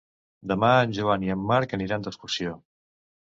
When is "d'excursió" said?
2.07-2.57